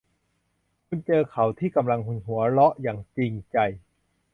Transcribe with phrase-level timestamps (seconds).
[0.87, 3.57] คุณเจอเขาที่กำลังหัวเราะอย่างจริงใจ